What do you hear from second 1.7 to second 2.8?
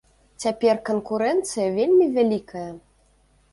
вельмі вялікая.